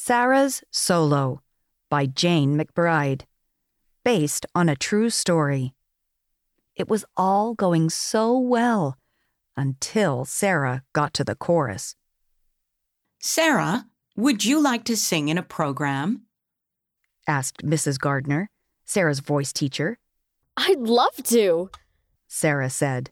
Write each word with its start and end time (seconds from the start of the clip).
Sarah's 0.00 0.62
Solo 0.70 1.42
by 1.90 2.06
Jane 2.06 2.56
McBride, 2.56 3.22
based 4.04 4.46
on 4.54 4.68
a 4.68 4.76
true 4.76 5.10
story. 5.10 5.74
It 6.76 6.88
was 6.88 7.04
all 7.16 7.52
going 7.52 7.90
so 7.90 8.38
well 8.38 8.96
until 9.56 10.24
Sarah 10.24 10.84
got 10.92 11.12
to 11.14 11.24
the 11.24 11.34
chorus. 11.34 11.96
Sarah, 13.18 13.86
would 14.16 14.44
you 14.44 14.62
like 14.62 14.84
to 14.84 14.96
sing 14.96 15.28
in 15.28 15.36
a 15.36 15.42
program? 15.42 16.22
asked 17.26 17.66
Mrs. 17.66 17.98
Gardner, 17.98 18.50
Sarah's 18.84 19.20
voice 19.20 19.52
teacher. 19.52 19.98
I'd 20.56 20.78
love 20.78 21.16
to. 21.24 21.70
Sarah 22.28 22.70
said. 22.70 23.10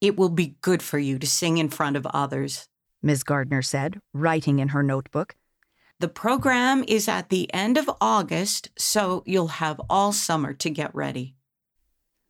It 0.00 0.16
will 0.16 0.30
be 0.30 0.56
good 0.62 0.80
for 0.80 1.00
you 1.00 1.18
to 1.18 1.26
sing 1.26 1.58
in 1.58 1.68
front 1.70 1.96
of 1.96 2.06
others, 2.06 2.68
Ms. 3.02 3.24
Gardner 3.24 3.62
said, 3.62 4.00
writing 4.14 4.60
in 4.60 4.68
her 4.68 4.84
notebook. 4.84 5.34
The 6.04 6.08
program 6.08 6.84
is 6.86 7.08
at 7.08 7.30
the 7.30 7.50
end 7.54 7.78
of 7.78 7.90
August, 7.98 8.68
so 8.76 9.22
you'll 9.24 9.56
have 9.56 9.80
all 9.88 10.12
summer 10.12 10.52
to 10.52 10.68
get 10.68 10.94
ready. 10.94 11.34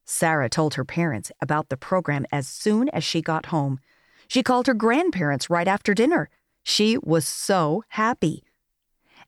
Sarah 0.05 0.48
told 0.48 0.75
her 0.75 0.85
parents 0.85 1.33
about 1.41 1.71
the 1.71 1.77
program 1.77 2.25
as 2.31 2.47
soon 2.47 2.89
as 2.91 3.03
she 3.03 3.21
got 3.21 3.47
home. 3.47 3.81
She 4.29 4.45
called 4.45 4.69
her 4.69 4.75
grandparents 4.75 5.51
right 5.51 5.67
after 5.67 5.93
dinner. 5.93 6.31
She 6.62 6.98
was 6.98 7.27
so 7.27 7.83
happy. 7.89 8.45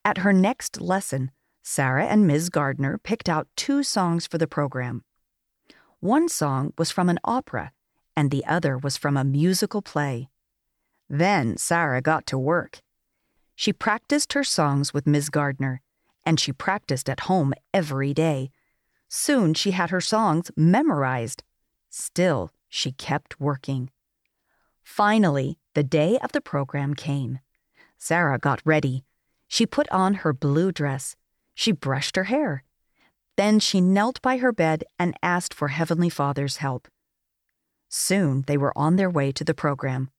At 0.05 0.19
her 0.19 0.33
next 0.33 0.81
lesson, 0.81 1.33
Sarah 1.65 2.07
and 2.07 2.25
Ms. 2.25 2.49
Gardner 2.49 2.99
picked 2.99 3.29
out 3.29 3.49
two 3.57 3.83
songs 3.83 4.29
for 4.29 4.39
the 4.39 4.47
program. 4.47 5.03
One 5.99 6.29
song 6.29 6.73
was 6.79 6.93
from 6.93 7.09
an 7.09 7.19
opera, 7.25 7.73
and 8.17 8.31
the 8.31 8.45
other 8.45 8.79
was 8.79 8.97
from 8.97 9.17
a 9.17 9.25
musical 9.25 9.83
play. 9.83 10.29
Then 11.11 11.57
Sarah 11.57 12.01
got 12.01 12.27
to 12.27 12.39
work. 12.39 12.79
She 13.57 13.73
practiced 13.73 14.35
her 14.35 14.45
songs 14.45 14.93
with 14.93 15.07
Ms. 15.07 15.31
Gardner, 15.31 15.81
and 16.25 16.39
she 16.39 16.53
practiced 16.53 17.09
at 17.09 17.21
home 17.21 17.55
every 17.73 18.13
day. 18.13 18.51
Soon 19.09 19.55
she 19.55 19.71
had 19.71 19.91
her 19.91 20.01
songs 20.01 20.51
memorized. 20.57 21.43
Still, 21.89 22.53
she 22.69 22.93
kept 22.93 23.41
working. 23.41 23.91
Finally, 24.85 25.59
the 25.75 25.83
day 25.83 26.19
of 26.23 26.33
the 26.33 26.41
program 26.41 26.95
came. 26.95 27.39
Sarah 27.97 28.39
got 28.39 28.61
ready. 28.65 29.05
She 29.49 29.65
put 29.65 29.89
on 29.91 30.15
her 30.15 30.33
blue 30.35 30.71
dress. 30.71 31.17
She 31.55 31.73
brushed 31.73 32.17
her 32.17 32.25
hair. 32.25 32.63
Then 33.37 33.59
she 33.59 33.81
knelt 33.81 34.21
by 34.21 34.37
her 34.37 34.53
bed 34.53 34.85
and 34.99 35.17
asked 35.23 35.55
for 35.55 35.69
Heavenly 35.69 36.11
Father's 36.11 36.59
help. 36.59 36.89
Soon 37.89 38.45
they 38.47 38.57
were 38.57 38.77
on 38.77 38.97
their 38.97 39.11
way 39.11 39.33
to 39.33 39.45
the 39.45 39.55
program. 39.55 40.11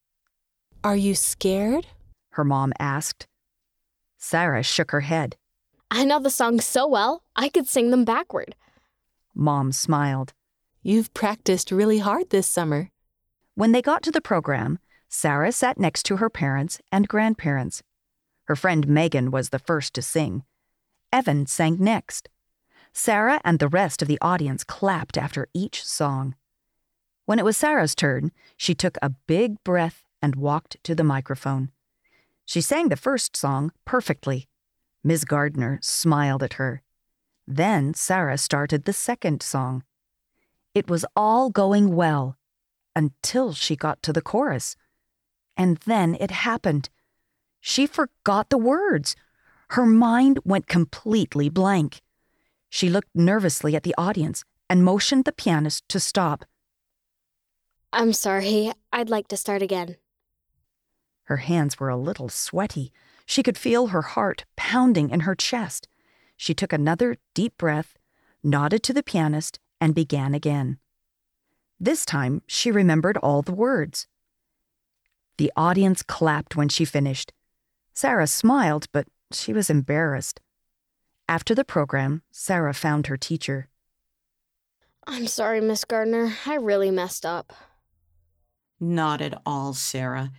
Are 0.83 0.95
you 0.95 1.13
scared? 1.13 1.87
Her 2.37 2.43
mom 2.43 2.71
asked. 2.77 3.25
Sarah 4.19 4.61
shook 4.61 4.91
her 4.91 5.01
head. 5.01 5.37
I 5.89 6.05
know 6.05 6.19
the 6.19 6.29
songs 6.29 6.65
so 6.65 6.87
well, 6.87 7.23
I 7.35 7.49
could 7.49 7.67
sing 7.67 7.89
them 7.89 8.05
backward. 8.05 8.55
Mom 9.33 9.71
smiled. 9.71 10.33
You've 10.83 11.15
practiced 11.15 11.71
really 11.71 11.97
hard 11.97 12.29
this 12.29 12.45
summer. 12.47 12.91
When 13.55 13.71
they 13.71 13.81
got 13.81 14.03
to 14.03 14.11
the 14.11 14.21
program, 14.21 14.77
Sarah 15.09 15.51
sat 15.51 15.79
next 15.79 16.03
to 16.03 16.17
her 16.17 16.29
parents 16.29 16.79
and 16.91 17.07
grandparents. 17.07 17.81
Her 18.43 18.55
friend 18.55 18.87
Megan 18.87 19.31
was 19.31 19.49
the 19.49 19.57
first 19.57 19.95
to 19.95 20.03
sing. 20.03 20.43
Evan 21.11 21.47
sang 21.47 21.77
next. 21.79 22.29
Sarah 22.93 23.41
and 23.43 23.57
the 23.57 23.67
rest 23.67 24.03
of 24.03 24.07
the 24.07 24.19
audience 24.21 24.63
clapped 24.63 25.17
after 25.17 25.47
each 25.55 25.83
song. 25.83 26.35
When 27.25 27.39
it 27.39 27.45
was 27.45 27.57
Sarah's 27.57 27.95
turn, 27.95 28.31
she 28.55 28.75
took 28.75 28.99
a 29.01 29.09
big 29.25 29.63
breath 29.63 30.05
and 30.21 30.35
walked 30.35 30.77
to 30.83 30.93
the 30.93 31.03
microphone. 31.03 31.71
She 32.47 32.61
sang 32.61 32.87
the 32.87 32.95
first 32.95 33.35
song 33.35 33.73
perfectly. 33.83 34.47
Miss 35.03 35.25
Gardner 35.25 35.79
smiled 35.81 36.41
at 36.41 36.53
her. 36.53 36.81
Then 37.45 37.93
Sarah 37.93 38.37
started 38.37 38.85
the 38.85 38.93
second 38.93 39.43
song. 39.43 39.83
It 40.73 40.89
was 40.89 41.05
all 41.13 41.49
going 41.49 41.93
well 41.93 42.37
until 42.95 43.51
she 43.51 43.75
got 43.75 44.01
to 44.03 44.13
the 44.13 44.21
chorus. 44.21 44.77
And 45.57 45.75
then 45.85 46.15
it 46.21 46.31
happened. 46.31 46.89
She 47.59 47.85
forgot 47.85 48.49
the 48.49 48.57
words. 48.57 49.17
Her 49.71 49.85
mind 49.85 50.39
went 50.45 50.67
completely 50.67 51.49
blank. 51.49 52.01
She 52.69 52.89
looked 52.89 53.13
nervously 53.13 53.75
at 53.75 53.83
the 53.83 53.95
audience 53.97 54.45
and 54.69 54.85
motioned 54.85 55.25
the 55.25 55.33
pianist 55.33 55.83
to 55.89 55.99
stop. 55.99 56.45
I'm 57.91 58.13
sorry, 58.13 58.71
I'd 58.93 59.09
like 59.09 59.27
to 59.29 59.37
start 59.37 59.61
again. 59.61 59.97
Her 61.27 61.37
hands 61.37 61.77
were 61.77 61.89
a 61.89 61.97
little 61.97 62.29
sweaty. 62.29 62.93
She 63.25 63.43
could 63.43 63.57
feel 63.57 63.87
her 63.87 64.01
heart 64.01 64.45
pounding 64.55 65.09
in 65.09 65.21
her 65.21 65.35
chest. 65.35 65.89
She 66.37 66.53
took 66.53 66.71
another 66.71 67.17
deep 67.33 67.57
breath, 67.57 67.97
nodded 68.43 68.81
to 68.83 68.93
the 68.93 69.03
pianist, 69.03 69.59
and 69.81 69.93
began 69.93 70.33
again. 70.33 70.79
This 71.79 72.05
time, 72.05 72.41
she 72.47 72.71
remembered 72.71 73.17
all 73.17 73.41
the 73.41 73.53
words. 73.53 74.07
The 75.37 75.51
audience 75.57 76.01
clapped 76.01 76.55
when 76.55 76.69
she 76.69 76.85
finished. 76.85 77.33
Sarah 77.93 78.27
smiled, 78.27 78.87
but 78.93 79.07
she 79.31 79.51
was 79.51 79.69
embarrassed. 79.69 80.39
After 81.27 81.53
the 81.53 81.65
program, 81.65 82.21
Sarah 82.31 82.73
found 82.73 83.07
her 83.07 83.17
teacher. 83.17 83.67
I'm 85.05 85.27
sorry, 85.27 85.59
Miss 85.59 85.83
Gardner. 85.83 86.33
I 86.45 86.55
really 86.55 86.89
messed 86.89 87.25
up. 87.25 87.51
Not 88.79 89.21
at 89.21 89.41
all, 89.45 89.73
Sarah. 89.73 90.31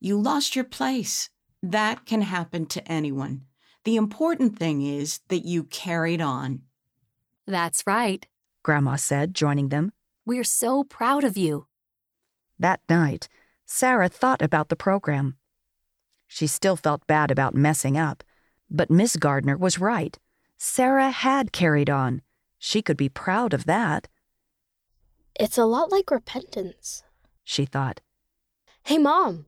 You 0.00 0.18
lost 0.18 0.56
your 0.56 0.64
place. 0.64 1.28
That 1.62 2.06
can 2.06 2.22
happen 2.22 2.64
to 2.66 2.90
anyone. 2.90 3.42
The 3.84 3.96
important 3.96 4.58
thing 4.58 4.80
is 4.80 5.20
that 5.28 5.44
you 5.44 5.64
carried 5.64 6.22
on. 6.22 6.62
That's 7.46 7.86
right. 7.86 8.26
Grandma 8.62 8.96
said, 8.96 9.34
joining 9.34 9.68
them. 9.68 9.92
We're 10.24 10.44
so 10.44 10.84
proud 10.84 11.22
of 11.22 11.36
you. 11.36 11.66
That 12.58 12.80
night, 12.88 13.28
Sarah 13.66 14.08
thought 14.08 14.40
about 14.40 14.70
the 14.70 14.76
program. 14.76 15.36
She 16.26 16.46
still 16.46 16.76
felt 16.76 17.06
bad 17.06 17.30
about 17.30 17.54
messing 17.54 17.98
up, 17.98 18.24
but 18.70 18.90
Miss 18.90 19.16
Gardner 19.16 19.56
was 19.56 19.78
right. 19.78 20.18
Sarah 20.56 21.10
had 21.10 21.52
carried 21.52 21.90
on. 21.90 22.22
She 22.58 22.80
could 22.80 22.96
be 22.96 23.08
proud 23.08 23.52
of 23.52 23.66
that. 23.66 24.08
It's 25.38 25.58
a 25.58 25.64
lot 25.64 25.90
like 25.90 26.10
repentance, 26.10 27.02
she 27.44 27.64
thought. 27.64 28.00
Hey, 28.84 28.98
Mom, 28.98 29.46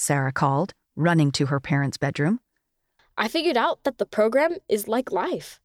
Sarah 0.00 0.32
called, 0.32 0.72
running 0.96 1.30
to 1.30 1.46
her 1.46 1.60
parents' 1.60 1.98
bedroom. 1.98 2.40
I 3.18 3.28
figured 3.28 3.58
out 3.58 3.84
that 3.84 3.98
the 3.98 4.06
program 4.06 4.56
is 4.66 4.88
like 4.88 5.12
life. 5.12 5.60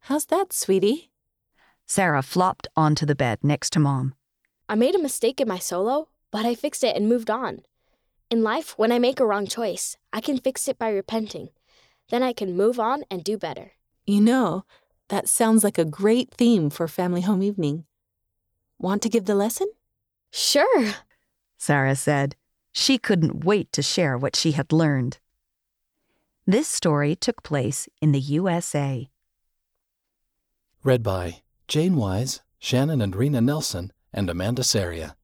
How's 0.00 0.26
that, 0.26 0.52
sweetie? 0.52 1.10
Sarah 1.86 2.20
flopped 2.20 2.68
onto 2.76 3.06
the 3.06 3.14
bed 3.14 3.38
next 3.42 3.72
to 3.72 3.78
Mom. 3.78 4.14
I 4.68 4.74
made 4.74 4.94
a 4.94 5.02
mistake 5.02 5.40
in 5.40 5.48
my 5.48 5.58
solo, 5.58 6.10
but 6.30 6.44
I 6.44 6.54
fixed 6.54 6.84
it 6.84 6.96
and 6.96 7.08
moved 7.08 7.30
on. 7.30 7.62
In 8.30 8.42
life, 8.42 8.74
when 8.76 8.92
I 8.92 8.98
make 8.98 9.20
a 9.20 9.26
wrong 9.26 9.46
choice, 9.46 9.96
I 10.12 10.20
can 10.20 10.36
fix 10.36 10.68
it 10.68 10.78
by 10.78 10.90
repenting. 10.90 11.48
Then 12.10 12.22
I 12.22 12.34
can 12.34 12.54
move 12.54 12.78
on 12.78 13.04
and 13.10 13.24
do 13.24 13.38
better. 13.38 13.72
You 14.04 14.20
know, 14.20 14.66
that 15.08 15.30
sounds 15.30 15.64
like 15.64 15.78
a 15.78 15.86
great 15.86 16.30
theme 16.34 16.68
for 16.68 16.88
family 16.88 17.22
home 17.22 17.42
evening. 17.42 17.86
Want 18.78 19.00
to 19.00 19.08
give 19.08 19.24
the 19.24 19.34
lesson? 19.34 19.68
Sure, 20.30 20.92
Sarah 21.56 21.96
said. 21.96 22.36
She 22.80 22.96
couldn't 22.96 23.44
wait 23.44 23.72
to 23.72 23.82
share 23.82 24.16
what 24.16 24.36
she 24.36 24.52
had 24.52 24.72
learned. 24.72 25.18
This 26.46 26.68
story 26.68 27.16
took 27.16 27.42
place 27.42 27.88
in 28.00 28.12
the 28.12 28.20
USA. 28.20 29.10
Read 30.84 31.02
by 31.02 31.42
Jane 31.66 31.96
Wise, 31.96 32.40
Shannon 32.60 33.02
and 33.02 33.16
Rena 33.16 33.40
Nelson, 33.40 33.92
and 34.14 34.30
Amanda 34.30 34.62
Saria. 34.62 35.16